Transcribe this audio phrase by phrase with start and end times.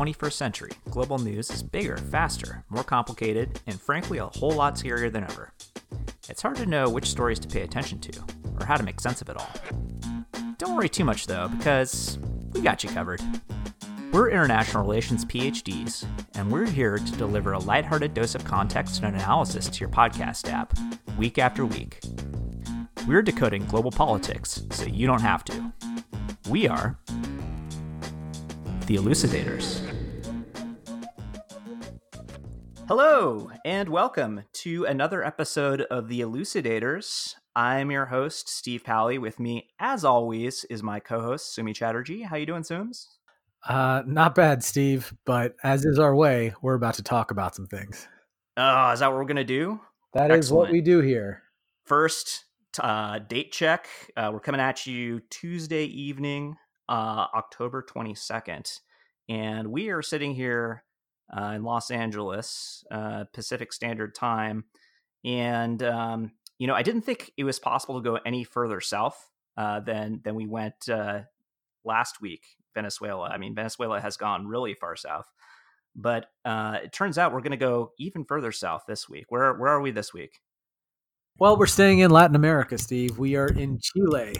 [0.00, 5.12] 21st century, global news is bigger, faster, more complicated, and frankly a whole lot scarier
[5.12, 5.52] than ever.
[6.26, 8.18] It's hard to know which stories to pay attention to,
[8.58, 9.50] or how to make sense of it all.
[10.56, 12.18] Don't worry too much though, because
[12.52, 13.20] we got you covered.
[14.10, 19.14] We're international relations PhDs, and we're here to deliver a lighthearted dose of context and
[19.14, 20.72] analysis to your podcast app,
[21.18, 22.00] week after week.
[23.06, 25.72] We're decoding global politics so you don't have to.
[26.48, 26.98] We are
[28.90, 29.89] the Elucidators.
[33.20, 37.34] Hello, and welcome to another episode of The Elucidators.
[37.54, 39.18] I'm your host, Steve Pally.
[39.18, 42.22] With me, as always, is my co-host, Soumi Chatterjee.
[42.22, 43.06] How you doing, Sums?
[43.68, 45.12] Uh, not bad, Steve.
[45.26, 48.08] But as is our way, we're about to talk about some things.
[48.56, 49.80] Oh, is that what we're gonna do?
[50.14, 50.38] That Excellent.
[50.40, 51.42] is what we do here.
[51.84, 52.46] First,
[52.78, 53.86] uh, date check.
[54.16, 56.56] Uh, we're coming at you Tuesday evening,
[56.88, 58.80] uh, October 22nd.
[59.28, 60.84] And we are sitting here
[61.36, 64.64] uh, in Los Angeles, uh, Pacific Standard Time.
[65.24, 69.30] And, um, you know, I didn't think it was possible to go any further south
[69.56, 71.20] uh, than, than we went uh,
[71.84, 73.28] last week, Venezuela.
[73.28, 75.30] I mean, Venezuela has gone really far south.
[75.96, 79.26] But uh, it turns out we're going to go even further south this week.
[79.28, 80.40] Where, where are we this week?
[81.38, 83.18] Well, we're staying in Latin America, Steve.
[83.18, 84.34] We are in Chile.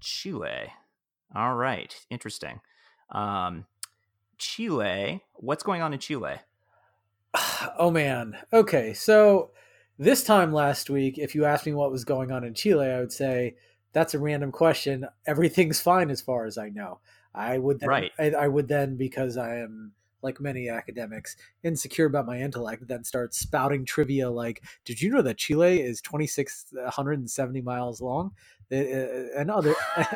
[0.00, 0.72] Chile.
[1.34, 2.60] All right, interesting.
[3.10, 3.66] Um,
[4.38, 5.22] Chile.
[5.34, 6.36] What's going on in Chile?
[7.78, 8.38] Oh man.
[8.52, 9.50] Okay, so
[9.98, 13.00] this time last week, if you asked me what was going on in Chile, I
[13.00, 13.56] would say
[13.92, 15.06] that's a random question.
[15.26, 17.00] Everything's fine as far as I know.
[17.34, 18.12] I would then, right.
[18.18, 19.92] I, I would then because I am
[20.26, 25.22] like many academics, insecure about my intellect, then start spouting trivia like, "Did you know
[25.22, 28.32] that Chile is twenty six hundred and seventy miles long?"
[28.70, 28.74] Uh,
[29.36, 29.76] and other.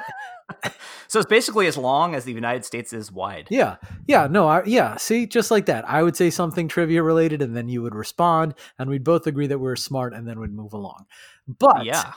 [1.06, 3.46] so it's basically as long as the United States is wide.
[3.48, 3.76] Yeah,
[4.08, 4.96] yeah, no, I, yeah.
[4.96, 8.54] See, just like that, I would say something trivia related, and then you would respond,
[8.76, 11.06] and we'd both agree that we are smart, and then we'd move along.
[11.46, 12.12] But yeah,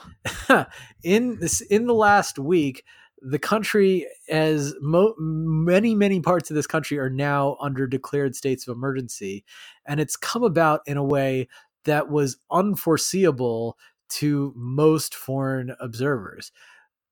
[1.04, 2.84] in this in the last week,
[3.24, 8.68] the country, as mo- many many parts of this country are now under declared states
[8.68, 9.44] of emergency,
[9.86, 11.48] and it's come about in a way
[11.84, 16.52] that was unforeseeable to most foreign observers.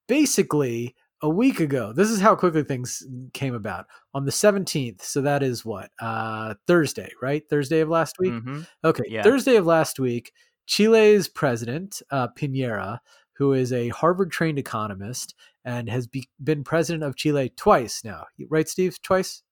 [0.07, 3.87] Basically, a week ago, this is how quickly things came about.
[4.13, 5.91] On the 17th, so that is what?
[6.01, 7.43] Uh, Thursday, right?
[7.49, 8.33] Thursday of last week?
[8.33, 8.63] Mm-hmm.
[8.85, 9.23] Okay, yeah.
[9.23, 10.33] Thursday of last week,
[10.67, 12.99] Chile's president, uh, Piñera,
[13.43, 18.27] who is a Harvard trained economist and has be- been president of Chile twice now.
[18.49, 19.03] Right, Steve?
[19.03, 19.43] Twice?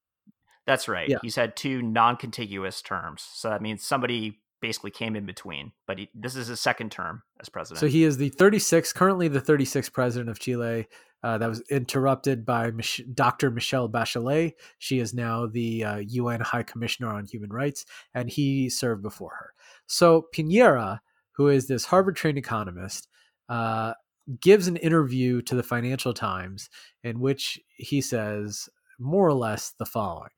[0.65, 1.09] That's right.
[1.09, 1.17] Yeah.
[1.21, 3.27] He's had two non contiguous terms.
[3.33, 5.73] So that means somebody basically came in between.
[5.87, 7.81] But he, this is his second term as president.
[7.81, 10.87] So he is the 36th, currently the 36th president of Chile.
[11.21, 13.51] Uh, that was interrupted by Mich- Dr.
[13.51, 14.53] Michelle Bachelet.
[14.79, 17.85] She is now the uh, UN High Commissioner on Human Rights,
[18.15, 19.53] and he served before her.
[19.85, 21.01] So Piñera,
[21.33, 23.07] who is this Harvard trained economist,
[23.51, 23.93] uh,
[24.39, 26.69] gives an interview to the Financial Times
[27.03, 30.29] in which he says more or less the following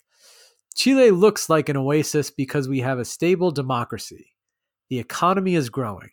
[0.73, 4.33] Chile looks like an oasis because we have a stable democracy.
[4.89, 6.09] The economy is growing.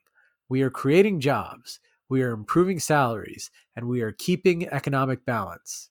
[0.50, 1.80] We are creating jobs.
[2.10, 3.50] We are improving salaries.
[3.74, 5.88] And we are keeping economic balance.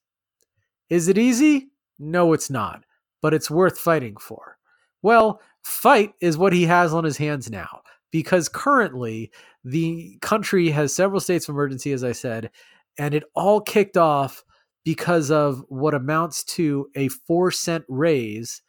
[0.91, 1.69] Is it easy?
[1.97, 2.83] No, it's not.
[3.23, 4.59] But it's worth fighting for.
[5.01, 7.81] Well, fight is what he has on his hands now
[8.11, 9.31] because currently
[9.63, 12.51] the country has several states of emergency, as I said,
[12.97, 14.43] and it all kicked off
[14.83, 18.61] because of what amounts to a four cent raise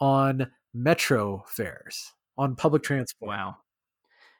[0.00, 3.28] on metro fares on public transport.
[3.28, 3.56] Wow.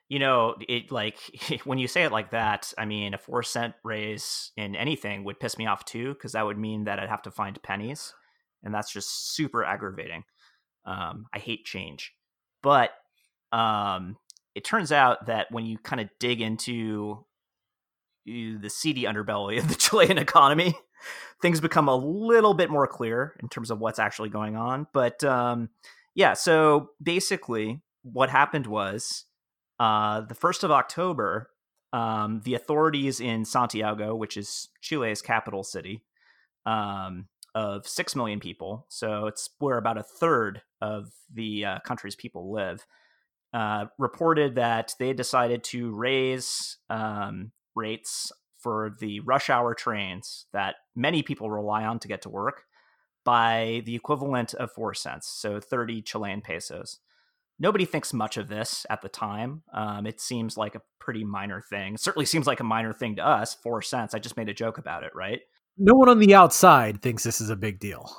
[0.09, 1.17] You know, it like
[1.65, 5.39] when you say it like that, I mean, a four cent raise in anything would
[5.39, 8.13] piss me off too, because that would mean that I'd have to find pennies,
[8.63, 10.23] and that's just super aggravating.
[10.85, 12.13] Um, I hate change,
[12.63, 12.91] but
[13.51, 14.15] um,
[14.57, 17.23] it turns out that when you kind of dig into
[18.25, 20.73] the seedy underbelly of the Chilean economy,
[21.43, 24.87] things become a little bit more clear in terms of what's actually going on.
[24.93, 25.69] But um,
[26.15, 29.25] yeah, so basically, what happened was
[29.79, 31.51] uh, the 1st of October,
[31.93, 36.03] um, the authorities in Santiago, which is Chile's capital city,
[36.65, 42.15] um, of 6 million people, so it's where about a third of the uh, country's
[42.15, 42.87] people live,
[43.53, 50.75] uh, reported that they decided to raise um, rates for the rush hour trains that
[50.95, 52.63] many people rely on to get to work
[53.23, 56.99] by the equivalent of four cents, so 30 Chilean pesos.
[57.59, 59.63] Nobody thinks much of this at the time.
[59.73, 61.95] Um, it seems like a pretty minor thing.
[61.95, 64.13] It certainly seems like a minor thing to us, four cents.
[64.13, 65.41] I just made a joke about it, right?
[65.77, 68.15] No one on the outside thinks this is a big deal.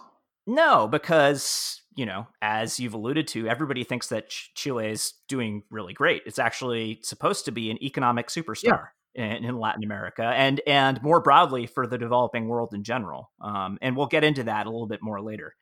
[0.47, 5.93] No, because you know, as you've alluded to, everybody thinks that Chile is doing really
[5.93, 6.23] great.
[6.27, 9.35] It's actually supposed to be an economic superstar yeah.
[9.35, 13.33] in, in, Latin America and and more broadly for the developing world in general.
[13.41, 15.57] Um, and we'll get into that a little bit more later.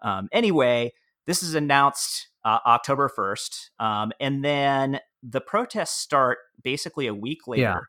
[0.00, 0.94] Um, anyway,
[1.26, 7.46] this is announced uh, October first, um, and then the protests start basically a week
[7.46, 7.80] later yeah.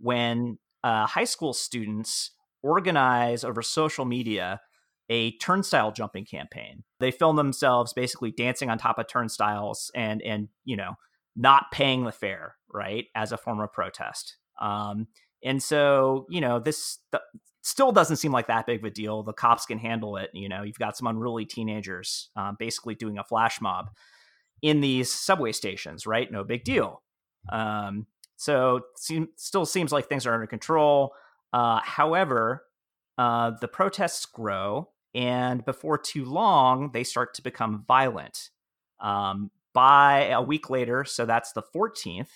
[0.00, 2.30] when uh, high school students
[2.62, 4.62] organize over social media
[5.12, 6.84] a turnstile jumping campaign.
[6.98, 10.94] They film themselves basically dancing on top of turnstiles and and you know
[11.36, 14.38] not paying the fare right as a form of protest.
[14.58, 15.08] Um,
[15.44, 17.22] and so you know this th-
[17.60, 19.22] still doesn't seem like that big of a deal.
[19.22, 20.30] The cops can handle it.
[20.32, 23.90] You know you've got some unruly teenagers um, basically doing a flash mob
[24.62, 26.32] in these subway stations, right?
[26.32, 27.02] No big deal.
[27.50, 28.06] Um,
[28.36, 31.12] so seem, still seems like things are under control.
[31.52, 32.62] Uh, however,
[33.18, 38.50] uh, the protests grow, and before too long, they start to become violent.
[39.00, 42.28] Um, by a week later, so that's the 14th,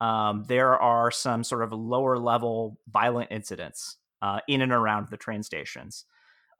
[0.00, 5.16] um, there are some sort of lower level violent incidents uh, in and around the
[5.16, 6.04] train stations.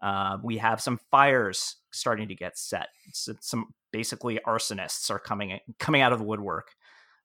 [0.01, 2.89] Uh, we have some fires starting to get set.
[3.13, 6.69] So some basically arsonists are coming coming out of the woodwork.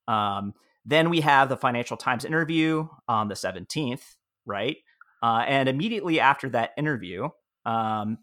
[0.07, 0.53] Um,
[0.85, 4.01] then we have the Financial Times interview on the 17th,
[4.45, 4.77] right?
[5.21, 7.29] Uh, and immediately after that interview,
[7.65, 8.17] um,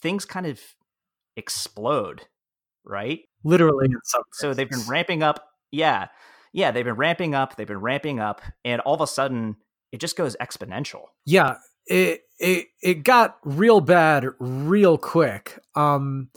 [0.00, 0.60] things kind of
[1.36, 2.22] explode,
[2.84, 3.20] right?
[3.44, 4.22] Literally in some.
[4.32, 5.48] So they've been ramping up.
[5.70, 6.08] Yeah,
[6.52, 7.56] yeah, they've been ramping up.
[7.56, 9.56] They've been ramping up, and all of a sudden,
[9.92, 11.02] it just goes exponential.
[11.24, 11.56] Yeah,
[11.86, 15.58] it it it got real bad real quick.
[15.74, 16.30] Um,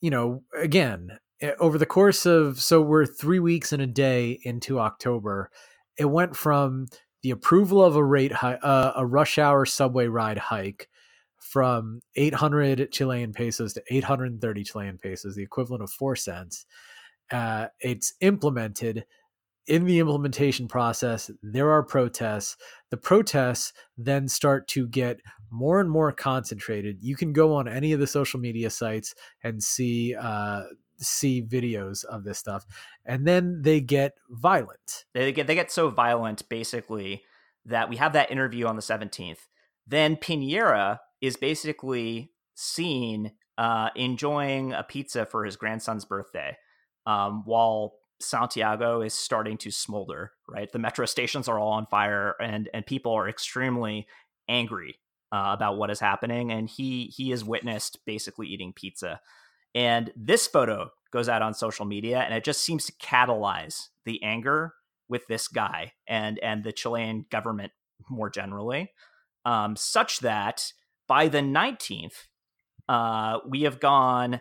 [0.00, 4.38] you know, again, eh, over the course of so we're three weeks and a day
[4.42, 5.50] into October,
[5.98, 6.86] it went from
[7.22, 10.88] the approval of a rate hike, uh, a rush hour subway ride hike
[11.56, 16.66] from 800 Chilean pesos to 830 Chilean pesos, the equivalent of four cents.
[17.30, 19.06] Uh, it's implemented.
[19.66, 22.58] In the implementation process, there are protests.
[22.90, 25.20] The protests then start to get
[25.50, 26.98] more and more concentrated.
[27.00, 30.64] You can go on any of the social media sites and see uh,
[30.98, 32.66] see videos of this stuff
[33.04, 37.22] and then they get violent they get they get so violent basically
[37.66, 39.40] that we have that interview on the 17th
[39.86, 46.56] then Piñera is basically seen uh, enjoying a pizza for his grandson's birthday
[47.06, 50.70] um, while Santiago is starting to smolder right?
[50.70, 54.06] The metro stations are all on fire and and people are extremely
[54.48, 54.98] angry
[55.32, 59.20] uh, about what is happening and he he is witnessed basically eating pizza.
[59.74, 64.22] And this photo goes out on social media, and it just seems to catalyze the
[64.22, 64.72] anger
[65.08, 67.72] with this guy and and the Chilean government
[68.08, 68.92] more generally,
[69.44, 70.72] um, such that
[71.08, 72.26] by the 19th,
[72.88, 74.40] uh, we have gone,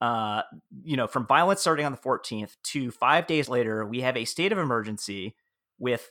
[0.00, 0.42] uh,
[0.82, 4.24] you know, from violence starting on the 14th to five days later, we have a
[4.24, 5.34] state of emergency
[5.78, 6.10] with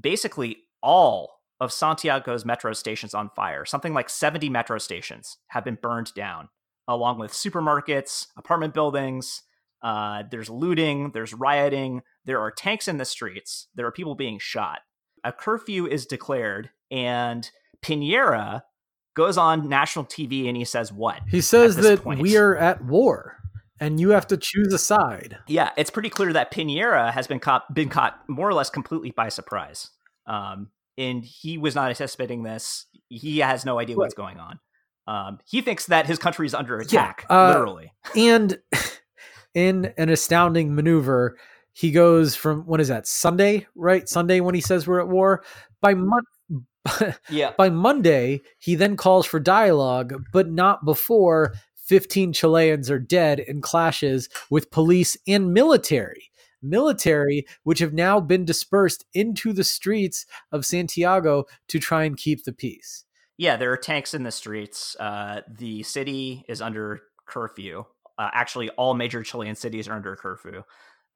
[0.00, 3.64] basically all of Santiago's metro stations on fire.
[3.64, 6.48] Something like 70 metro stations have been burned down
[6.88, 9.42] along with supermarkets, apartment buildings.
[9.82, 14.38] Uh, there's looting, there's rioting, there are tanks in the streets, there are people being
[14.38, 14.80] shot.
[15.24, 17.50] A curfew is declared, and
[17.82, 18.62] Piñera
[19.14, 21.20] goes on national TV and he says, What?
[21.28, 22.20] He says that point?
[22.20, 23.38] we are at war
[23.80, 25.38] and you have to choose a side.
[25.46, 29.10] Yeah, it's pretty clear that Piñera has been caught, been caught more or less completely
[29.10, 29.90] by surprise.
[30.26, 32.86] Um, and he was not anticipating this.
[33.08, 34.60] He has no idea what's going on.
[35.06, 37.92] Um, he thinks that his country is under attack, yeah, uh, literally.
[38.16, 38.58] And
[39.54, 41.36] in an astounding maneuver,
[41.72, 44.08] he goes from what is that Sunday, right?
[44.08, 45.44] Sunday when he says we're at war.
[45.80, 46.22] By Mon-
[47.30, 47.52] yeah.
[47.58, 53.60] By Monday, he then calls for dialogue, but not before 15 Chileans are dead in
[53.60, 56.30] clashes with police and military.
[56.62, 62.44] Military, which have now been dispersed into the streets of Santiago to try and keep
[62.44, 63.04] the peace.
[63.36, 64.96] Yeah, there are tanks in the streets.
[64.98, 67.84] Uh, the city is under curfew.
[68.16, 70.62] Uh, actually, all major Chilean cities are under curfew.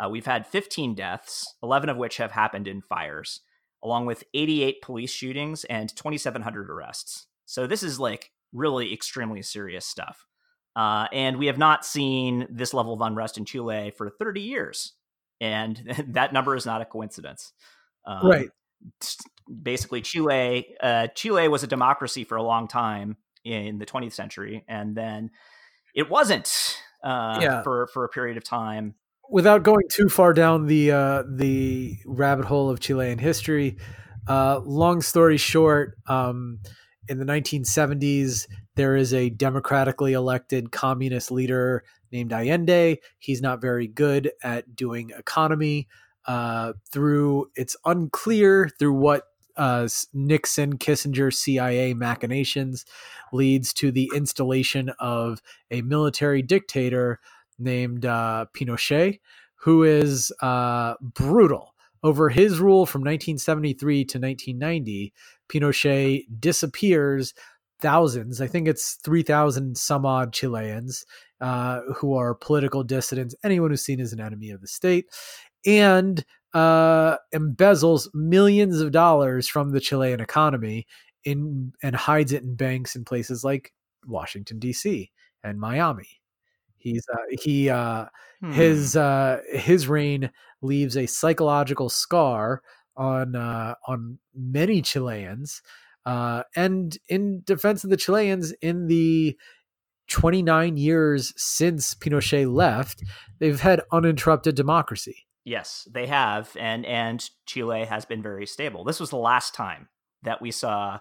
[0.01, 3.41] Uh, we've had 15 deaths, 11 of which have happened in fires,
[3.83, 7.27] along with 88 police shootings and 2,700 arrests.
[7.47, 10.27] So this is like really extremely serious stuff.
[10.77, 14.93] Uh, and we have not seen this level of unrest in Chile for 30 years.
[15.41, 17.53] And that number is not a coincidence.
[18.07, 18.49] Um, right
[19.63, 20.77] basically Chile.
[20.81, 25.31] Uh, Chile was a democracy for a long time in the 20th century, and then
[25.95, 27.63] it wasn't uh, yeah.
[27.63, 28.95] for for a period of time.
[29.31, 33.77] Without going too far down the uh, the rabbit hole of Chilean history,
[34.27, 36.61] uh, long story short, um,
[37.09, 41.83] in the 1970s there is a democratically elected communist leader
[42.13, 42.99] named Allende.
[43.19, 45.89] He's not very good at doing economy.
[46.27, 49.25] Uh, through it's unclear through what
[49.57, 52.85] uh, Nixon, Kissinger, CIA machinations
[53.33, 57.19] leads to the installation of a military dictator
[57.59, 59.21] named uh, Pinochet,
[59.57, 61.75] who is uh, brutal.
[62.05, 65.13] Over his rule from 1973 to 1990,
[65.49, 67.35] Pinochet disappears
[67.81, 71.05] thousands, I think it's 3,000 some odd Chileans
[71.41, 75.07] uh, who are political dissidents, anyone who's seen as an enemy of the state,
[75.67, 76.25] and
[76.55, 80.87] uh, embezzles millions of dollars from the Chilean economy
[81.25, 83.73] in and hides it in banks in places like
[84.07, 85.11] Washington D.C.
[85.45, 86.21] and Miami.
[86.79, 88.07] He's uh, he uh,
[88.41, 88.53] hmm.
[88.53, 90.31] his uh, his reign
[90.63, 92.63] leaves a psychological scar
[92.97, 95.63] on uh, on many Chileans.
[96.07, 99.37] Uh, and in defense of the Chileans, in the
[100.09, 103.05] 29 years since Pinochet left,
[103.41, 105.27] they've had uninterrupted democracy.
[105.45, 108.85] Yes, they have, and and Chile has been very stable.
[108.85, 109.89] This was the last time
[110.23, 110.99] that we saw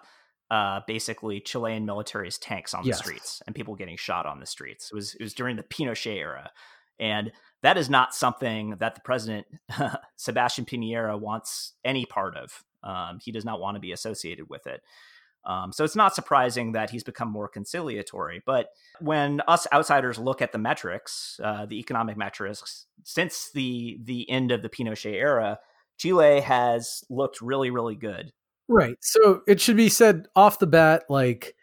[0.50, 2.98] uh, basically Chilean military's tanks on the yes.
[2.98, 4.90] streets and people getting shot on the streets.
[4.90, 6.50] It was it was during the Pinochet era,
[6.98, 9.46] and that is not something that the president
[10.16, 12.62] Sebastian Piñera wants any part of.
[12.82, 14.82] Um, he does not want to be associated with it.
[15.44, 18.42] Um, so it's not surprising that he's become more conciliatory.
[18.44, 18.68] But
[19.00, 24.52] when us outsiders look at the metrics, uh, the economic metrics, since the the end
[24.52, 25.58] of the Pinochet era,
[25.96, 28.32] Chile has looked really, really good.
[28.68, 28.96] Right.
[29.00, 31.54] So it should be said off the bat, like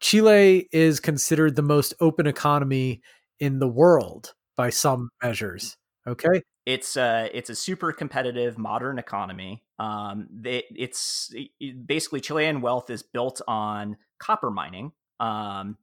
[0.00, 3.00] Chile is considered the most open economy
[3.40, 5.76] in the world by some measures.
[6.06, 6.42] Okay.
[6.66, 9.62] It's a it's a super competitive modern economy.
[9.78, 14.92] Um, they, it's it, basically Chilean wealth is built on copper mining.
[15.20, 15.78] Um,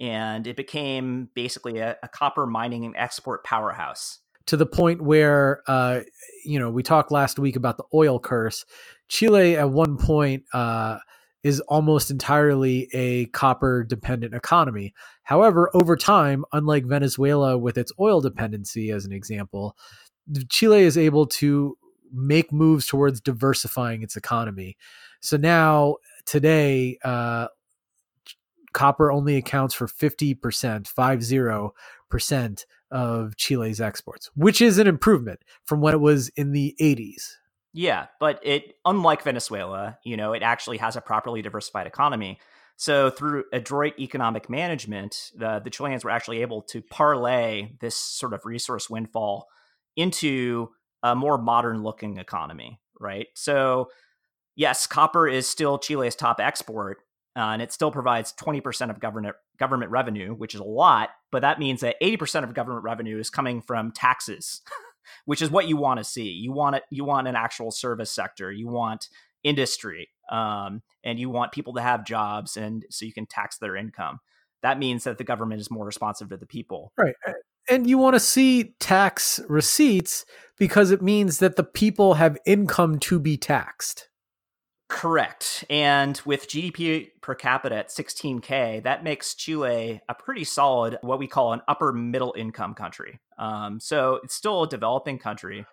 [0.00, 5.62] and it became basically a, a, copper mining and export powerhouse to the point where
[5.66, 6.00] uh,
[6.44, 8.64] you know we talked last week about the oil curse
[9.08, 10.98] chile at one point uh,
[11.42, 18.20] is almost entirely a copper dependent economy however over time unlike venezuela with its oil
[18.20, 19.76] dependency as an example
[20.48, 21.76] chile is able to
[22.12, 24.76] make moves towards diversifying its economy.
[25.20, 27.48] So now, today, uh,
[28.72, 30.36] copper only accounts for 50%,
[30.86, 37.34] 50% of Chile's exports, which is an improvement from when it was in the 80s.
[37.72, 42.38] Yeah, but it unlike Venezuela, you know, it actually has a properly diversified economy.
[42.76, 48.32] So through adroit economic management, the, the Chileans were actually able to parlay this sort
[48.32, 49.48] of resource windfall
[49.96, 50.70] into
[51.02, 53.26] a more modern looking economy, right?
[53.34, 53.88] So,
[54.54, 56.98] yes, copper is still Chile's top export,
[57.36, 61.42] uh, and it still provides 20% of government government revenue, which is a lot, but
[61.42, 64.62] that means that 80% of government revenue is coming from taxes,
[65.24, 66.30] which is what you want to see.
[66.30, 69.08] You want it you want an actual service sector, you want
[69.44, 73.76] industry, um, and you want people to have jobs and so you can tax their
[73.76, 74.20] income.
[74.62, 76.92] That means that the government is more responsive to the people.
[76.98, 77.14] Right
[77.68, 80.24] and you want to see tax receipts
[80.56, 84.07] because it means that the people have income to be taxed.
[84.88, 85.64] Correct.
[85.68, 91.26] And with GDP per capita at 16K, that makes Chile a pretty solid, what we
[91.26, 93.20] call an upper middle income country.
[93.38, 95.66] Um, so it's still a developing country,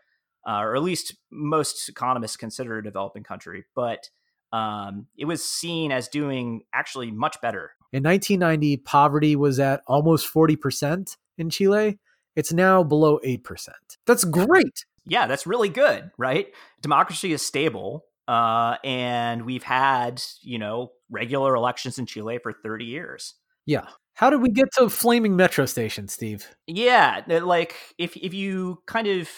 [0.48, 4.10] uh, or at least most economists consider a developing country, but
[4.52, 7.72] um, it was seen as doing actually much better.
[7.94, 12.00] In 1990, poverty was at almost 40% in Chile.
[12.36, 13.70] It's now below 8%.
[14.06, 14.86] That's great.
[15.06, 16.48] Yeah, that's really good, right?
[16.82, 18.04] Democracy is stable.
[18.28, 23.36] Uh, and we've had, you know, regular elections in Chile for 30 years.
[23.66, 23.88] Yeah.
[24.14, 26.48] How did we get to flaming metro stations, Steve?
[26.68, 29.30] Yeah, like if if you kind of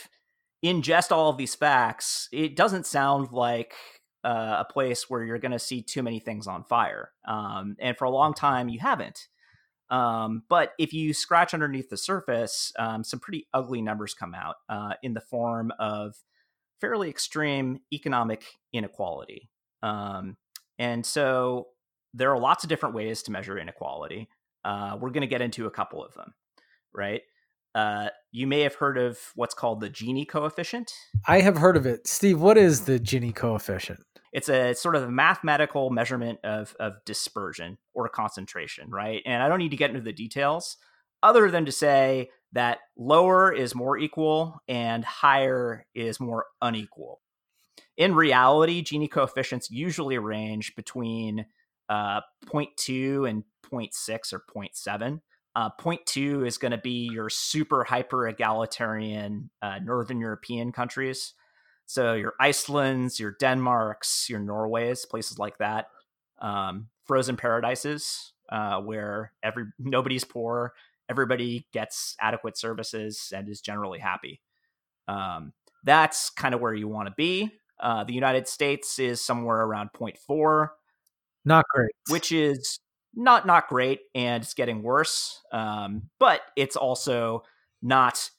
[0.64, 3.74] ingest all of these facts, it doesn't sound like
[4.24, 7.12] uh, a place where you're going to see too many things on fire.
[7.28, 9.28] Um, and for a long time, you haven't.
[9.90, 14.56] Um, but if you scratch underneath the surface, um, some pretty ugly numbers come out
[14.70, 16.16] uh, in the form of
[16.80, 19.50] fairly extreme economic inequality.
[19.84, 20.38] Um,
[20.80, 21.68] and so
[22.14, 24.30] there are lots of different ways to measure inequality.
[24.64, 26.34] Uh, we're going to get into a couple of them,
[26.94, 27.22] right?
[27.76, 30.92] Uh, you may have heard of what's called the Gini coefficient.
[31.28, 32.08] I have heard of it.
[32.08, 34.04] Steve, what is the Gini coefficient?
[34.34, 39.22] it's a sort of a mathematical measurement of of dispersion or concentration, right?
[39.26, 40.78] And I don't need to get into the details
[41.24, 47.22] other than to say that lower is more equal and higher is more unequal.
[47.98, 51.46] In reality, Gini coefficients usually range between
[51.90, 55.22] uh, 0.2 and 0.6 or 0.7.
[55.56, 61.34] Uh, 0.2 is going to be your super hyper egalitarian uh, Northern European countries.
[61.88, 65.88] So your Icelands, your Denmarks, your Norways, places like that.
[66.40, 70.74] Um, frozen paradises uh, where every nobody's poor,
[71.10, 74.42] everybody gets adequate services and is generally happy.
[75.08, 77.52] Um, that's kind of where you want to be.
[77.80, 80.70] Uh, the United States is somewhere around 0.4.
[81.46, 81.92] Not great.
[82.10, 82.80] Which is
[83.16, 85.42] not not great, and it's getting worse.
[85.52, 87.44] Um, but it's also
[87.82, 88.30] not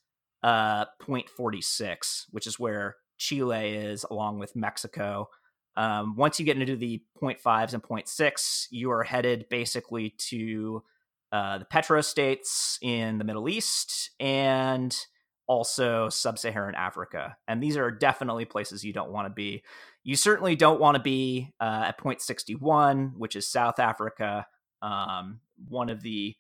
[0.43, 5.29] uh, 0.46, which is where Chile is, along with Mexico.
[5.77, 10.83] Um, once you get into the 0.5s and 0.6, you are headed basically to
[11.33, 14.97] uh, the petrostates in the Middle East and
[15.47, 17.37] also sub Saharan Africa.
[17.47, 19.63] And these are definitely places you don't want to be.
[20.05, 24.47] You certainly don't want to be uh, at 61, which is South Africa,
[24.83, 26.37] um, one of the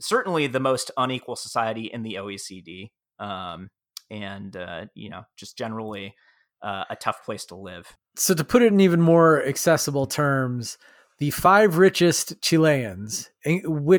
[0.00, 2.90] certainly the most unequal society in the OECD.
[3.18, 3.70] Um,
[4.10, 6.14] and, uh, you know, just generally
[6.62, 7.96] uh, a tough place to live.
[8.16, 10.76] So, to put it in even more accessible terms,
[11.22, 13.30] the five richest Chileans,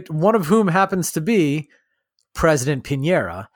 [0.09, 1.69] one of whom happens to be
[2.35, 3.47] President Piñera,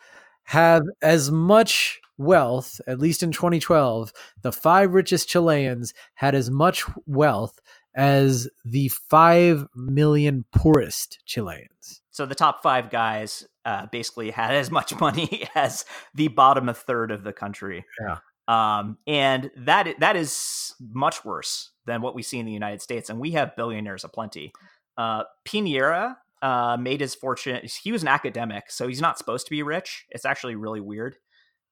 [0.44, 6.86] have as much wealth, at least in 2012, the five richest Chileans had as much
[7.06, 7.60] wealth
[7.94, 12.02] as the 5 million poorest Chileans.
[12.12, 15.84] So the top five guys uh, basically had as much money as
[16.16, 17.84] the bottom a third of the country.
[18.00, 18.20] Yeah.
[18.48, 23.10] Um, and that that is much worse than what we see in the United States.
[23.10, 24.52] And we have billionaires aplenty.
[24.98, 27.60] Uh, Piñera uh, made his fortune.
[27.82, 30.06] He was an academic, so he's not supposed to be rich.
[30.10, 31.16] It's actually really weird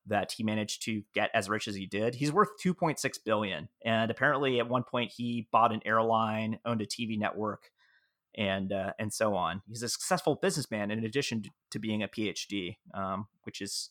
[0.08, 2.16] that he managed to get as rich as he did.
[2.16, 6.86] He's worth 2.6 billion, and apparently at one point he bought an airline, owned a
[6.86, 7.72] TV network,
[8.36, 9.62] and uh, and so on.
[9.68, 13.90] He's a successful businessman in addition to being a PhD, um, which is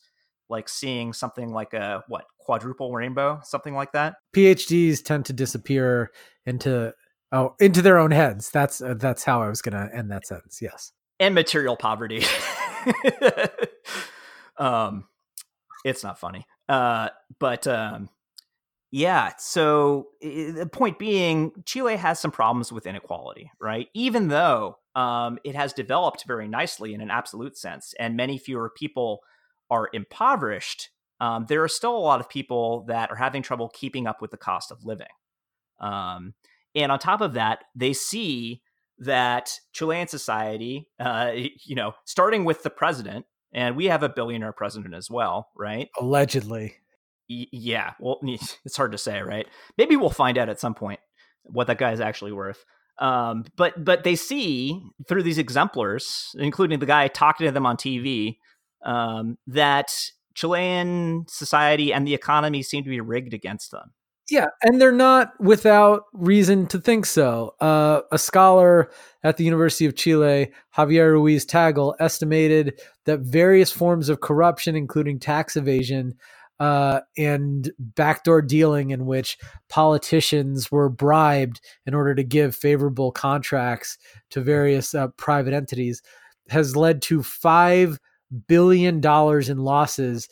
[0.49, 4.15] like seeing something like a what quadruple rainbow, something like that.
[4.35, 6.11] PhDs tend to disappear
[6.45, 6.93] into
[7.31, 8.49] oh into their own heads.
[8.51, 10.59] That's uh, that's how I was going to end that sentence.
[10.61, 12.23] Yes, and material poverty.
[14.57, 15.05] um,
[15.83, 16.45] it's not funny.
[16.67, 18.09] Uh, but um,
[18.91, 19.33] yeah.
[19.37, 23.87] So the point being, Chile has some problems with inequality, right?
[23.93, 28.69] Even though um, it has developed very nicely in an absolute sense, and many fewer
[28.69, 29.19] people
[29.69, 34.07] are impoverished, um, there are still a lot of people that are having trouble keeping
[34.07, 35.07] up with the cost of living.
[35.79, 36.33] Um,
[36.73, 38.61] and on top of that, they see
[38.99, 44.53] that Chilean society, uh, you know, starting with the president, and we have a billionaire
[44.53, 45.89] president as well, right?
[45.99, 46.75] Allegedly.
[47.29, 47.93] Y- yeah.
[47.99, 49.47] Well, it's hard to say, right?
[49.77, 50.99] Maybe we'll find out at some point
[51.43, 52.63] what that guy is actually worth.
[52.97, 57.75] Um, but but they see through these exemplars, including the guy talking to them on
[57.75, 58.37] TV,
[58.85, 59.91] um, that
[60.35, 63.91] Chilean society and the economy seem to be rigged against them.
[64.29, 67.53] Yeah, and they're not without reason to think so.
[67.61, 68.89] Uh, a scholar
[69.23, 75.19] at the University of Chile, Javier Ruiz Tagle, estimated that various forms of corruption, including
[75.19, 76.15] tax evasion
[76.59, 79.37] uh, and backdoor dealing, in which
[79.69, 83.95] politicians were bribed in order to give favorable contracts
[84.31, 86.01] to various uh, private entities,
[86.49, 87.99] has led to five
[88.47, 90.27] billion dollars in losses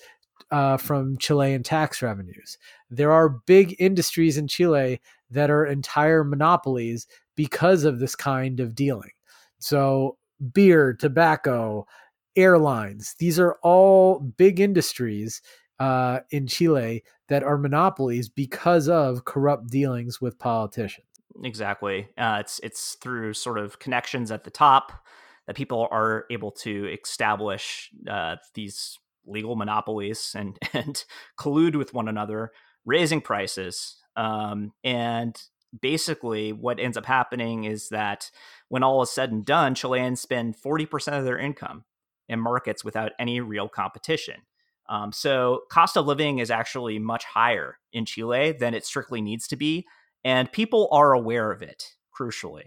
[0.52, 2.58] uh, from Chilean tax revenues.
[2.90, 5.02] There are big industries in Chile
[5.32, 9.12] that are entire monopolies because of this kind of dealing.
[9.60, 10.18] So,
[10.54, 11.88] beer, tobacco,
[12.36, 15.42] airlines, these are all big industries
[15.80, 21.08] uh, in Chile that are monopolies because of corrupt dealings with politicians.
[21.44, 22.08] Exactly.
[22.18, 25.03] Uh, it's it's through sort of connections at the top
[25.48, 31.06] that people are able to establish uh, these legal monopolies and and
[31.38, 32.52] collude with one another,
[32.86, 33.98] raising prices.
[34.16, 35.36] Um, and
[35.82, 38.30] basically, what ends up happening is that
[38.70, 41.86] when all is said and done, Chileans spend forty percent of their income
[42.30, 44.42] in markets without any real competition.
[44.90, 49.48] Um, so cost of living is actually much higher in Chile than it strictly needs
[49.48, 49.86] to be,
[50.24, 51.96] and people are aware of it.
[52.18, 52.66] Crucially,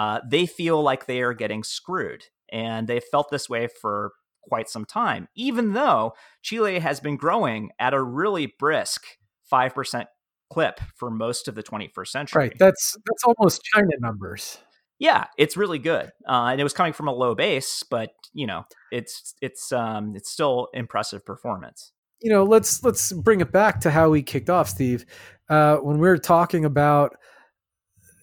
[0.00, 4.66] uh, they feel like they are getting screwed, and they've felt this way for quite
[4.66, 9.04] some time, even though Chile has been growing at a really brisk
[9.52, 10.06] 5%
[10.50, 12.44] clip for most of the 21st century.
[12.44, 12.58] Right.
[12.58, 14.56] That's that's almost China numbers.
[14.98, 16.10] Yeah, it's really good.
[16.26, 20.16] Uh, and it was coming from a low base, but you know, it's it's um
[20.16, 21.92] it's still impressive performance.
[22.22, 25.04] You know, let's let's bring it back to how we kicked off, Steve.
[25.50, 27.16] Uh, when we were talking about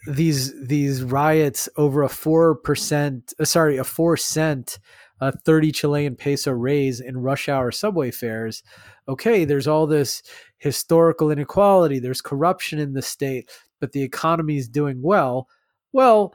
[0.08, 4.80] these these riots over a four percent, uh, sorry, a four cent,
[5.22, 8.64] uh, thirty Chilean peso raise in rush hour subway fares.
[9.08, 10.24] Okay, there's all this
[10.58, 12.00] historical inequality.
[12.00, 15.48] There's corruption in the state, but the economy is doing well.
[15.92, 16.34] Well,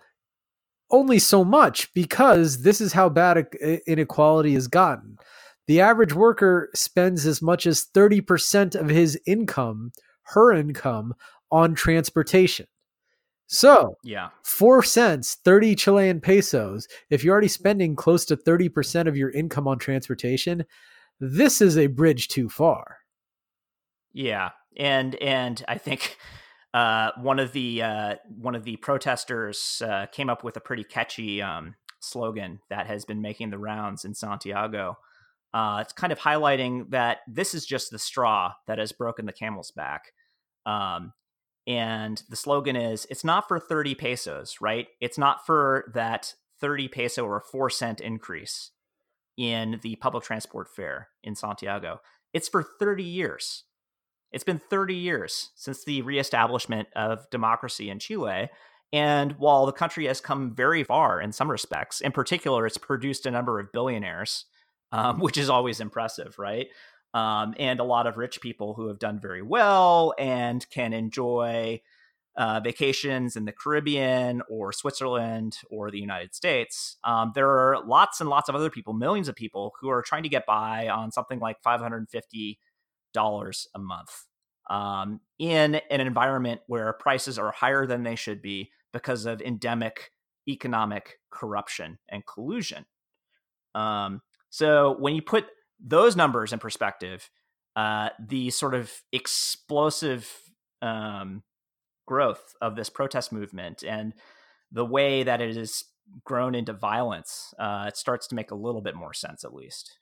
[0.91, 3.47] only so much because this is how bad
[3.87, 5.17] inequality has gotten.
[5.67, 9.93] The average worker spends as much as 30% of his income,
[10.25, 11.15] her income,
[11.51, 12.67] on transportation.
[13.53, 16.89] So, yeah, four cents, 30 Chilean pesos.
[17.11, 20.65] If you're already spending close to 30% of your income on transportation,
[21.21, 22.97] this is a bridge too far.
[24.15, 24.53] Yeah.
[24.79, 26.17] And, and I think,
[26.73, 30.85] uh, one of the, uh, one of the protesters, uh, came up with a pretty
[30.85, 34.97] catchy, um, slogan that has been making the rounds in Santiago.
[35.53, 39.33] Uh, it's kind of highlighting that this is just the straw that has broken the
[39.33, 40.13] camel's back.
[40.65, 41.13] Um,
[41.67, 44.89] and the slogan is it's not for 30 pesos, right?
[45.01, 48.71] It's not for that 30 peso or 4 cent increase
[49.37, 52.01] in the public transport fare in Santiago.
[52.33, 53.65] It's for 30 years.
[54.33, 58.49] It's been 30 years since the reestablishment of democracy in Chile.
[58.93, 63.27] And while the country has come very far in some respects, in particular, it's produced
[63.27, 64.47] a number of billionaires,
[64.91, 66.69] um, which is always impressive, right?
[67.15, 71.81] Um, and a lot of rich people who have done very well and can enjoy
[72.37, 76.97] uh, vacations in the Caribbean or Switzerland or the United States.
[77.05, 80.23] Um, there are lots and lots of other people, millions of people, who are trying
[80.23, 82.57] to get by on something like $550
[83.75, 84.27] a month
[84.71, 90.13] um, in an environment where prices are higher than they should be because of endemic
[90.49, 92.85] economic corruption and collusion.
[93.75, 95.47] Um, so when you put
[95.83, 97.31] those numbers in perspective,
[97.77, 100.31] uh, the sort of explosive
[100.81, 101.43] um,
[102.07, 104.15] growth of this protest movement and
[104.71, 105.85] the way that it has
[106.25, 109.99] grown into violence, uh, it starts to make a little bit more sense, at least.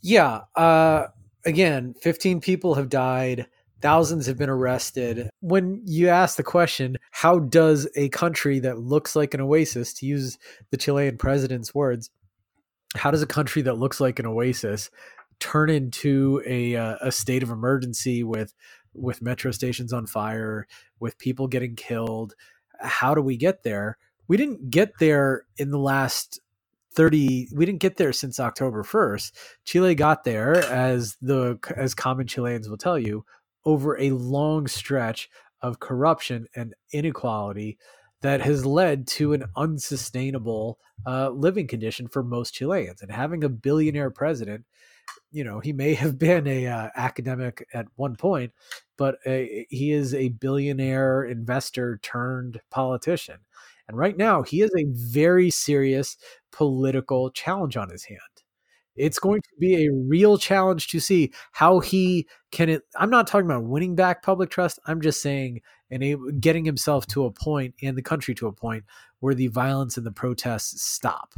[0.00, 0.42] Yeah.
[0.54, 1.06] Uh,
[1.44, 3.46] again, 15 people have died.
[3.80, 5.30] Thousands have been arrested.
[5.40, 10.06] When you ask the question, how does a country that looks like an oasis, to
[10.06, 10.36] use
[10.70, 12.10] the Chilean president's words,
[12.96, 14.90] how does a country that looks like an oasis
[15.40, 18.54] turn into a uh, a state of emergency with
[18.94, 20.66] with metro stations on fire,
[21.00, 22.34] with people getting killed?
[22.80, 23.98] How do we get there?
[24.26, 26.40] We didn't get there in the last
[26.92, 29.32] 30 we didn't get there since October 1st.
[29.64, 33.24] Chile got there as the as common Chileans will tell you
[33.64, 35.28] over a long stretch
[35.60, 37.78] of corruption and inequality
[38.22, 43.02] that has led to an unsustainable uh, living condition for most Chileans.
[43.02, 44.64] And having a billionaire president,
[45.30, 48.52] you know, he may have been a uh, academic at one point,
[48.96, 53.38] but a, he is a billionaire investor turned politician.
[53.86, 56.16] And right now, he has a very serious
[56.52, 58.20] political challenge on his hand.
[58.98, 62.68] It's going to be a real challenge to see how he can.
[62.68, 64.78] It, I'm not talking about winning back public trust.
[64.86, 68.84] I'm just saying and getting himself to a point and the country to a point
[69.20, 71.34] where the violence and the protests stop.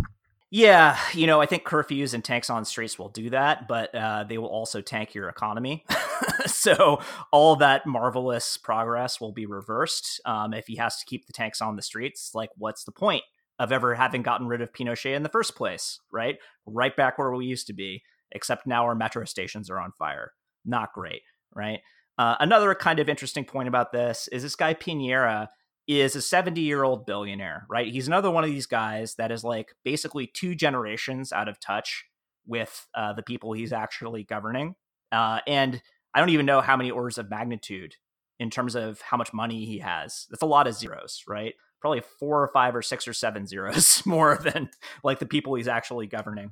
[0.53, 4.25] Yeah, you know, I think curfews and tanks on streets will do that, but uh,
[4.25, 5.85] they will also tank your economy.
[6.47, 11.33] so all that marvelous progress will be reversed um, if he has to keep the
[11.33, 12.33] tanks on the streets.
[12.35, 13.23] Like, what's the point
[13.61, 16.01] of ever having gotten rid of Pinochet in the first place?
[16.11, 18.03] Right, right back where we used to be.
[18.33, 20.33] Except now our metro stations are on fire.
[20.65, 21.23] Not great,
[21.55, 21.81] right?
[22.17, 25.49] Uh, another kind of interesting point about this is this guy Piñera
[25.89, 27.93] is a 70 year old billionaire, right?
[27.93, 32.05] He's another one of these guys that is like basically two generations out of touch
[32.47, 34.75] with uh, the people he's actually governing.
[35.11, 35.83] Uh, and
[36.15, 37.97] I don't even know how many orders of magnitude
[38.39, 40.27] in terms of how much money he has.
[40.31, 41.55] That's a lot of zeros, right?
[41.81, 44.71] Probably four or five or six or seven zeros more than
[45.03, 46.51] like the people he's actually governing.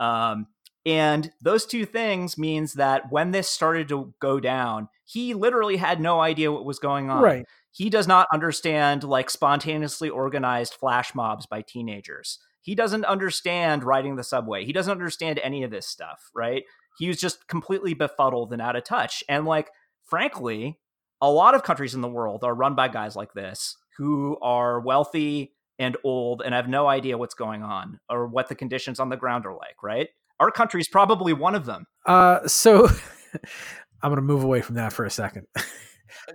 [0.00, 0.46] Um,
[0.86, 6.00] and those two things means that when this started to go down, he literally had
[6.00, 7.22] no idea what was going on.
[7.22, 7.46] Right.
[7.72, 12.38] He does not understand like spontaneously organized flash mobs by teenagers.
[12.62, 14.64] He doesn't understand riding the subway.
[14.64, 16.64] He doesn't understand any of this stuff, right?
[16.98, 19.22] He was just completely befuddled and out of touch.
[19.28, 19.70] And like,
[20.04, 20.78] frankly,
[21.20, 24.80] a lot of countries in the world are run by guys like this who are
[24.80, 29.08] wealthy and old and have no idea what's going on or what the conditions on
[29.08, 30.08] the ground are like, right?
[30.40, 31.84] Our country is probably one of them.
[32.06, 32.86] Uh, so
[34.02, 35.46] I'm going to move away from that for a second.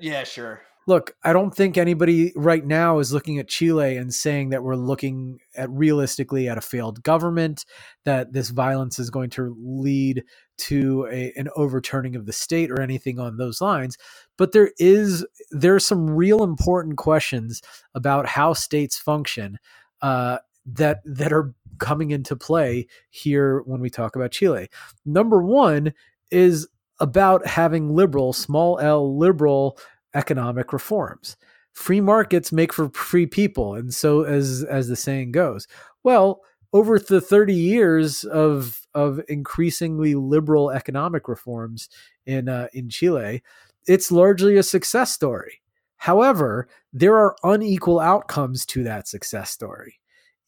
[0.01, 0.61] yeah, sure.
[0.87, 4.75] Look, I don't think anybody right now is looking at Chile and saying that we're
[4.75, 7.65] looking at realistically at a failed government,
[8.05, 10.23] that this violence is going to lead
[10.57, 13.97] to a, an overturning of the state or anything on those lines.
[14.37, 17.61] But there is there are some real important questions
[17.95, 19.59] about how states function
[20.01, 24.69] uh, that that are coming into play here when we talk about Chile.
[25.05, 25.93] Number one
[26.31, 26.67] is
[26.99, 29.77] about having liberal, small L liberal
[30.13, 31.37] economic reforms.
[31.73, 35.67] Free markets make for free people, and so as as the saying goes.
[36.03, 41.89] Well, over the 30 years of of increasingly liberal economic reforms
[42.25, 43.41] in uh, in Chile,
[43.87, 45.61] it's largely a success story.
[45.97, 49.99] However, there are unequal outcomes to that success story.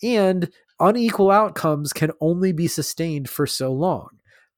[0.03, 4.09] And unequal outcomes can only be sustained for so long.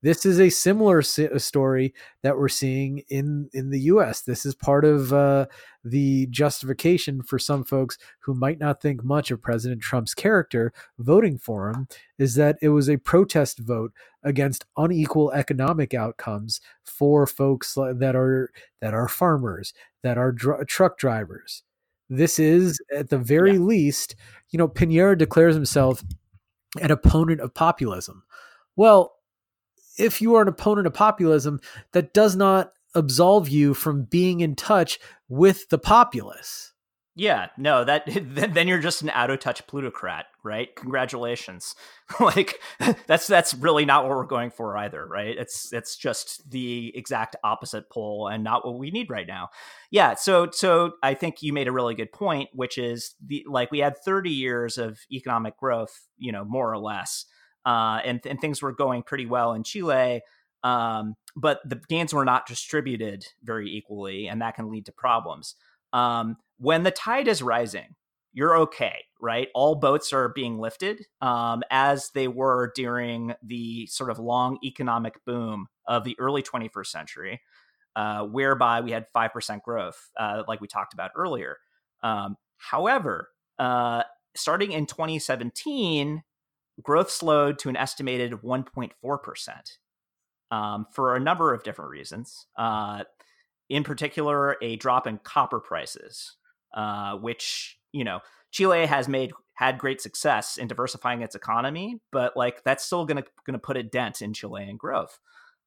[0.04, 4.22] This is a similar story that we're seeing in in the U.S.
[4.22, 5.48] This is part of uh,
[5.84, 11.40] the justification for some folks who might not think much of President Trump's character voting
[11.40, 11.88] for him
[12.20, 13.92] is that it was a protest vote
[14.24, 21.00] against unequal economic outcomes for folks that are that are farmers, that are dr- truck
[21.00, 21.64] drivers.
[22.10, 23.60] This is at the very yeah.
[23.60, 24.16] least,
[24.52, 26.04] you know, Piñera declares himself
[26.80, 28.24] an opponent of populism.
[28.76, 29.17] Well,
[29.98, 31.60] if you are an opponent of populism,
[31.92, 36.74] that does not absolve you from being in touch with the populace.
[37.20, 38.04] Yeah, no, that
[38.54, 40.74] then you're just an out of touch plutocrat, right?
[40.76, 41.74] Congratulations.
[42.20, 42.60] like
[43.08, 45.36] that's that's really not what we're going for either, right?
[45.36, 49.50] It's it's just the exact opposite pole and not what we need right now.
[49.90, 53.72] Yeah, so so I think you made a really good point, which is the like
[53.72, 57.26] we had 30 years of economic growth, you know, more or less
[57.68, 60.22] uh, and, and things were going pretty well in Chile.
[60.64, 65.56] Um, but the gains were not distributed very equally, and that can lead to problems.
[65.92, 67.96] Um, when the tide is rising,
[68.32, 69.50] you're okay, right?
[69.54, 75.24] All boats are being lifted um, as they were during the sort of long economic
[75.26, 77.42] boom of the early 21st century,
[77.98, 81.58] uh, whereby we had 5% growth, uh, like we talked about earlier.
[82.02, 84.04] Um, however, uh,
[84.36, 86.24] starting in 2017,
[86.82, 89.78] growth slowed to an estimated 1.4%
[90.52, 92.48] um, for a number of different reasons.
[92.58, 93.04] Uh,
[93.70, 96.36] in particular, a drop in copper prices,
[96.74, 98.20] uh, which, you know,
[98.52, 103.24] Chile has made had great success in diversifying its economy, but like that's still going
[103.48, 105.18] to put a dent in Chilean growth,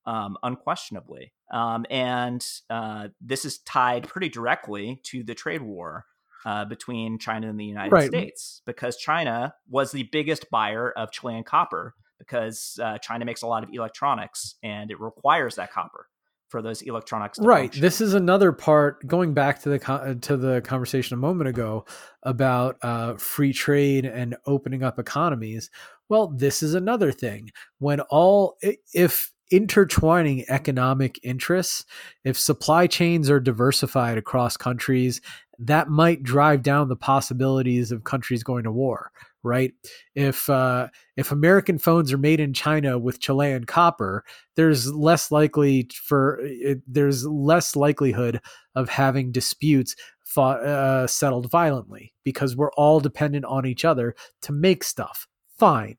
[0.06, 1.32] um, unquestionably.
[1.52, 6.06] Um, and uh, this is tied pretty directly to the trade war
[6.44, 8.08] uh, between China and the United right.
[8.08, 13.46] States because China was the biggest buyer of Chilean copper because uh, China makes a
[13.46, 16.06] lot of electronics and it requires that copper
[16.48, 17.38] for those electronics.
[17.40, 17.62] right.
[17.62, 17.80] Function.
[17.80, 21.84] This is another part going back to the uh, to the conversation a moment ago
[22.24, 25.70] about uh, free trade and opening up economies.
[26.08, 28.56] Well, this is another thing when all
[28.92, 31.84] if intertwining economic interests,
[32.24, 35.20] if supply chains are diversified across countries
[35.58, 39.72] that might drive down the possibilities of countries going to war right?
[40.14, 44.24] If uh, if american phones are made in china with chilean copper
[44.56, 48.40] there's less likely for it, there's less likelihood
[48.74, 54.52] of having disputes fought, uh, settled violently because we're all dependent on each other to
[54.52, 55.26] make stuff.
[55.58, 55.96] Fine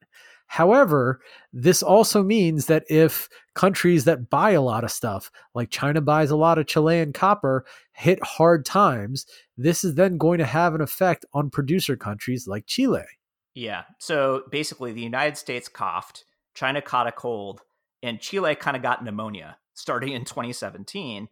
[0.52, 1.22] However,
[1.54, 6.30] this also means that if countries that buy a lot of stuff, like China buys
[6.30, 10.82] a lot of Chilean copper, hit hard times, this is then going to have an
[10.82, 13.06] effect on producer countries like Chile.
[13.56, 13.84] Yeah.
[13.98, 17.62] So basically, the United States coughed, China caught a cold,
[18.04, 21.30] and Chile kind of got pneumonia starting in 2017.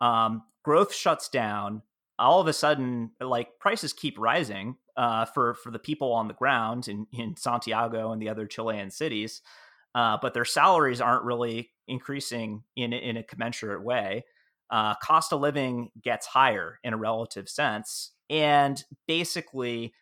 [0.00, 1.82] Um, growth shuts down.
[2.20, 6.34] All of a sudden, like prices keep rising uh, for for the people on the
[6.34, 9.40] ground in, in Santiago and the other Chilean cities,
[9.94, 14.26] uh, but their salaries aren't really increasing in in a commensurate way.
[14.70, 19.94] Uh, cost of living gets higher in a relative sense, and basically,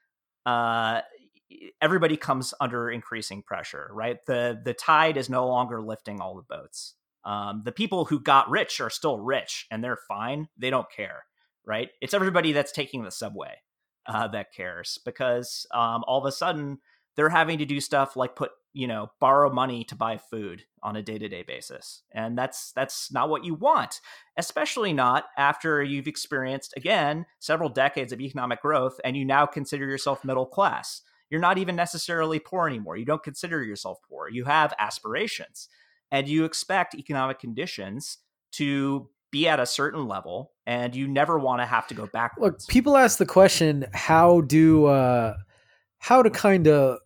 [0.45, 1.01] uh,
[1.81, 3.89] everybody comes under increasing pressure.
[3.93, 6.95] Right, the the tide is no longer lifting all the boats.
[7.25, 10.49] Um, the people who got rich are still rich, and they're fine.
[10.59, 11.23] They don't care.
[11.65, 13.59] Right, it's everybody that's taking the subway
[14.09, 16.79] uh, that cares because um, all of a sudden
[17.17, 20.97] they're having to do stuff like put you know borrow money to buy food on
[20.97, 24.01] a day-to-day basis and that's that's not what you want
[24.37, 29.87] especially not after you've experienced again several decades of economic growth and you now consider
[29.87, 31.03] yourself middle class.
[31.31, 32.97] You're not even necessarily poor anymore.
[32.97, 34.31] You don't consider yourself poor.
[34.31, 35.69] You have aspirations
[36.11, 38.19] and you expect economic conditions
[38.53, 42.65] to be at a certain level and you never want to have to go backwards.
[42.65, 45.35] Look, people ask the question how do uh
[45.99, 46.99] how to kind of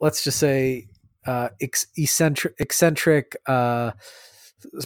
[0.00, 0.88] let's just say
[1.26, 3.92] uh eccentric eccentric uh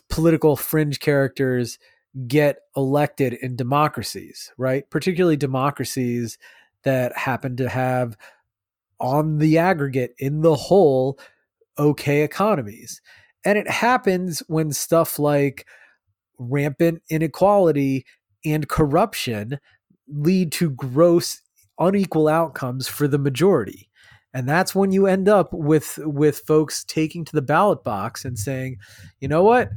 [0.09, 1.79] political fringe characters
[2.27, 4.89] get elected in democracies, right?
[4.91, 6.37] Particularly democracies
[6.85, 8.17] that happen to have
[9.01, 11.19] on the aggregate in the whole
[11.79, 13.01] okay economies.
[13.45, 15.67] And it happens when stuff like
[16.51, 18.05] rampant inequality
[18.45, 19.59] and corruption
[20.09, 21.41] lead to gross
[21.79, 23.89] unequal outcomes for the majority.
[24.35, 28.39] And that's when you end up with with folks taking to the ballot box and
[28.39, 28.79] saying,
[29.21, 29.71] "You know what?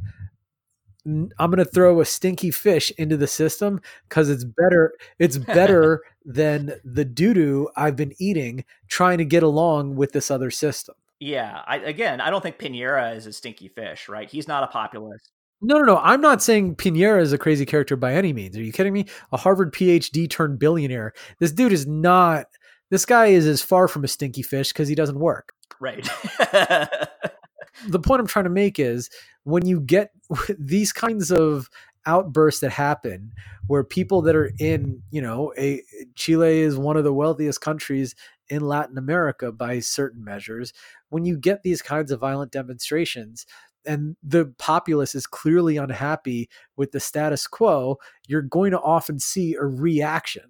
[1.06, 6.02] I'm going to throw a stinky fish into the system cuz it's better it's better
[6.24, 11.62] than the doo-doo I've been eating trying to get along with this other system." Yeah,
[11.66, 14.30] I, again, I don't think Piñera is a stinky fish, right?
[14.30, 15.30] He's not a populist.
[15.62, 15.98] No, no, no.
[15.98, 18.56] I'm not saying Piñera is a crazy character by any means.
[18.56, 19.06] Are you kidding me?
[19.32, 21.12] A Harvard PhD turned billionaire.
[21.38, 22.46] This dude is not.
[22.90, 25.52] This guy is as far from a stinky fish because he doesn't work.
[25.80, 26.06] Right.
[27.88, 29.10] the point I'm trying to make is
[29.44, 30.10] when you get
[30.58, 31.68] these kinds of
[32.04, 33.32] outbursts that happen
[33.66, 35.82] where people that are in, you know, a
[36.14, 38.14] Chile is one of the wealthiest countries
[38.48, 40.72] in Latin America by certain measures.
[41.08, 43.46] When you get these kinds of violent demonstrations,
[43.86, 49.54] and the populace is clearly unhappy with the status quo, you're going to often see
[49.54, 50.44] a reaction.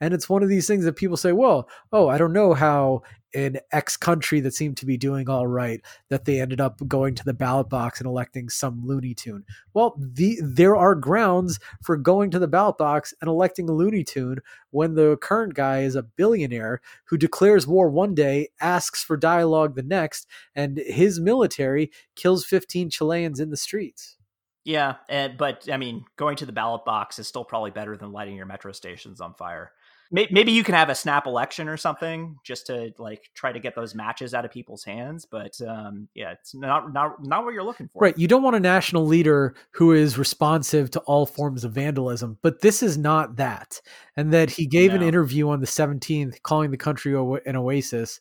[0.00, 3.02] And it's one of these things that people say, well, oh, I don't know how
[3.32, 7.14] in X country that seemed to be doing all right that they ended up going
[7.14, 9.44] to the ballot box and electing some Looney Tune.
[9.74, 14.04] Well, the, there are grounds for going to the ballot box and electing a Looney
[14.04, 14.38] Tune
[14.70, 19.74] when the current guy is a billionaire who declares war one day, asks for dialogue
[19.74, 24.16] the next, and his military kills 15 Chileans in the streets.
[24.64, 28.12] Yeah, and, but I mean, going to the ballot box is still probably better than
[28.12, 29.72] lighting your metro stations on fire
[30.10, 33.74] maybe you can have a snap election or something just to like try to get
[33.74, 37.64] those matches out of people's hands but um, yeah it's not not not what you're
[37.64, 41.64] looking for right you don't want a national leader who is responsive to all forms
[41.64, 43.80] of vandalism but this is not that
[44.16, 44.96] and that he gave no.
[44.96, 47.12] an interview on the 17th calling the country
[47.46, 48.20] an oasis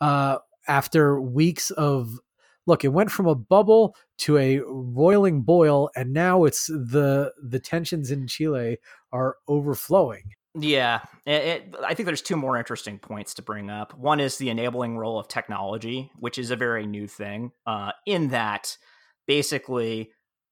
[0.00, 2.18] uh, after weeks of
[2.66, 7.58] look it went from a bubble to a roiling boil and now it's the the
[7.58, 8.78] tensions in chile
[9.12, 10.22] are overflowing
[10.54, 13.96] yeah, it, it, I think there's two more interesting points to bring up.
[13.98, 17.52] One is the enabling role of technology, which is a very new thing.
[17.66, 18.76] Uh, in that,
[19.26, 20.10] basically,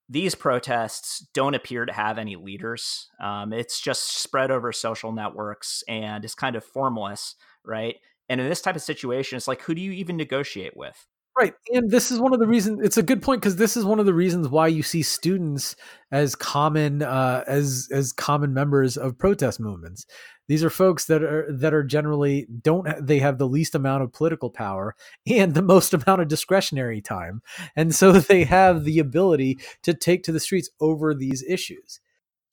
[0.08, 3.08] these protests don't appear to have any leaders.
[3.20, 7.96] Um, it's just spread over social networks and it's kind of formless, right?
[8.28, 11.06] And in this type of situation, it's like, who do you even negotiate with?
[11.38, 11.54] Right.
[11.72, 13.98] And this is one of the reasons it's a good point because this is one
[13.98, 15.76] of the reasons why you see students
[16.10, 20.04] as common uh, as as common members of protest movements.
[20.48, 24.12] These are folks that are that are generally don't they have the least amount of
[24.12, 24.94] political power
[25.26, 27.40] and the most amount of discretionary time.
[27.74, 32.00] And so they have the ability to take to the streets over these issues.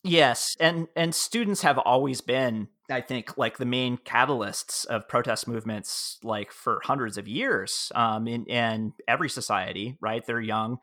[0.03, 5.47] Yes, and and students have always been I think like the main catalysts of protest
[5.47, 10.25] movements, like for hundreds of years, um, in, in every society, right?
[10.25, 10.79] They're young,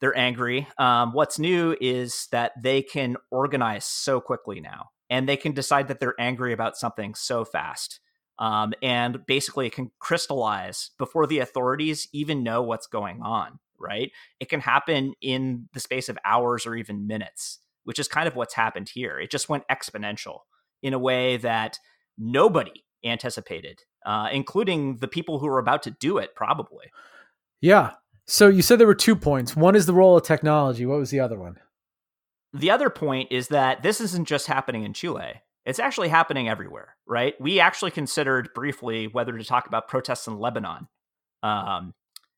[0.00, 0.68] they're angry.
[0.78, 5.88] Um, what's new is that they can organize so quickly now, and they can decide
[5.88, 8.00] that they're angry about something so fast.
[8.38, 14.12] Um, and basically, it can crystallize before the authorities even know what's going on, right?
[14.38, 18.36] It can happen in the space of hours or even minutes, which is kind of
[18.36, 19.18] what's happened here.
[19.18, 20.40] It just went exponential
[20.82, 21.78] in a way that
[22.16, 26.86] nobody anticipated, uh, including the people who were about to do it, probably.
[27.60, 27.92] Yeah.
[28.26, 29.56] So you said there were two points.
[29.56, 30.84] One is the role of technology.
[30.86, 31.56] What was the other one?
[32.52, 35.42] The other point is that this isn't just happening in Chile.
[35.64, 37.34] It's actually happening everywhere, right?
[37.40, 40.88] We actually considered briefly whether to talk about protests in Lebanon
[41.42, 41.94] um,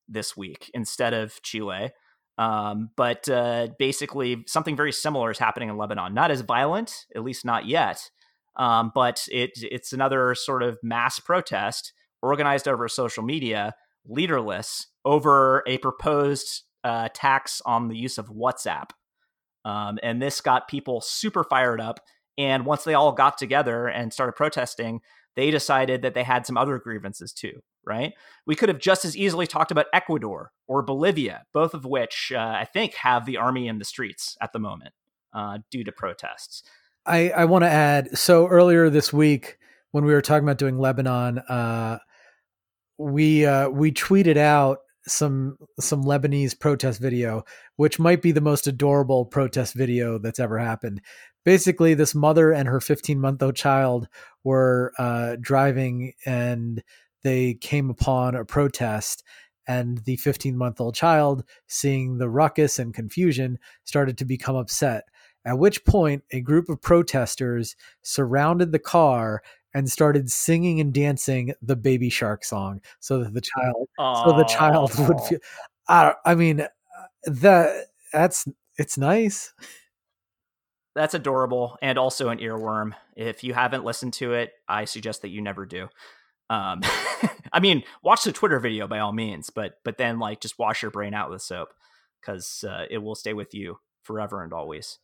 [0.09, 1.90] this week instead of Chile.
[2.38, 6.14] Um, but uh, basically, something very similar is happening in Lebanon.
[6.14, 8.11] Not as violent, at least not yet,
[8.57, 13.75] um, but it, it's another sort of mass protest organized over social media,
[14.07, 18.91] leaderless, over a proposed uh, tax on the use of WhatsApp.
[19.64, 22.01] Um, and this got people super fired up.
[22.39, 25.01] And once they all got together and started protesting,
[25.37, 28.14] they decided that they had some other grievances too, right?
[28.47, 32.39] We could have just as easily talked about Ecuador or Bolivia, both of which uh,
[32.39, 34.95] I think have the army in the streets at the moment
[35.35, 36.62] uh, due to protests.
[37.11, 39.59] I, I want to add so earlier this week
[39.91, 41.99] when we were talking about doing Lebanon, uh,
[42.99, 47.43] we uh, we tweeted out some some Lebanese protest video,
[47.75, 51.01] which might be the most adorable protest video that's ever happened.
[51.45, 54.07] Basically, this mother and her 15 month old child
[54.45, 56.81] were uh, driving and
[57.25, 59.25] they came upon a protest
[59.67, 65.05] and the 15 month old child seeing the ruckus and confusion started to become upset
[65.45, 69.43] at which point a group of protesters surrounded the car
[69.74, 74.24] and started singing and dancing the baby shark song so that the child Aww.
[74.24, 75.38] so the child would feel
[75.88, 76.66] I, I mean
[77.24, 79.53] that that's it's nice.
[80.95, 82.95] That's adorable and also an earworm.
[83.16, 85.88] If you haven't listened to it i suggest that you never do.
[86.49, 86.80] Um
[87.53, 90.82] i mean watch the twitter video by all means but but then like just wash
[90.82, 91.68] your brain out with soap
[92.20, 94.99] because uh, it will stay with you forever and always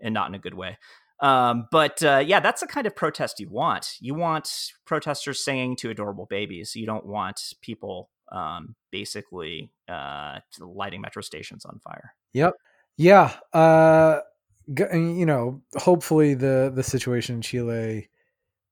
[0.00, 0.76] and not in a good way
[1.20, 3.96] um, but uh, yeah, that's the kind of protest you want.
[4.00, 4.50] You want
[4.84, 6.76] protesters singing to adorable babies.
[6.76, 12.14] You don't want people um, basically uh, lighting metro stations on fire.
[12.34, 12.54] Yep.
[12.96, 13.32] Yeah.
[13.52, 14.20] Uh,
[14.68, 18.10] you know, hopefully the the situation in Chile,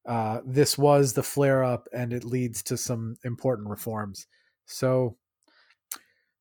[0.06, 4.26] uh, this was the flare up, and it leads to some important reforms.
[4.66, 5.16] So,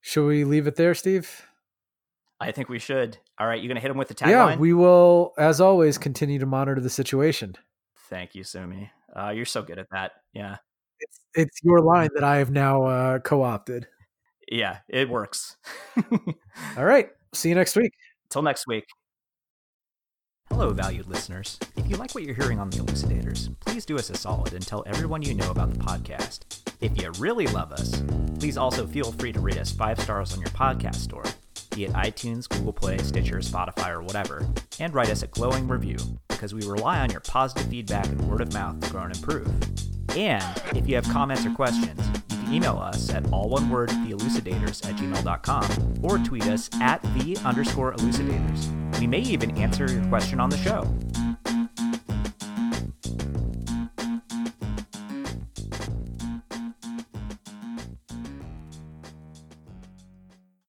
[0.02, 1.46] should we leave it there, Steve?
[2.44, 3.18] I think we should.
[3.39, 4.30] All right, you're gonna hit him with the tagline?
[4.30, 7.56] Yeah, we will, as always, continue to monitor the situation.
[8.10, 8.89] Thank you, Soumi.
[9.16, 10.12] Uh, you're so good at that.
[10.34, 10.58] Yeah,
[11.00, 13.88] it's it's your line that I have now uh, co-opted.
[14.52, 15.56] Yeah, it works.
[16.78, 17.94] All right, see you next week.
[18.30, 18.86] Till next week.
[20.50, 21.58] Hello, valued listeners.
[21.78, 24.66] If you like what you're hearing on the Elucidators, please do us a solid and
[24.66, 26.41] tell everyone you know about the podcast.
[26.82, 28.04] If you really love us,
[28.38, 31.24] please also feel free to rate us five stars on your podcast store
[31.74, 34.45] be it iTunes, Google Play, Stitcher, Spotify, or whatever,
[34.80, 35.97] and write us a glowing review
[36.28, 39.47] because we rely on your positive feedback and word of mouth to grow and improve.
[40.15, 41.99] And if you have comments or questions,
[42.30, 47.01] you can email us at all one word theelucidators at gmail.com or tweet us at
[47.15, 48.99] the underscore elucidators.
[48.99, 50.84] We may even answer your question on the show.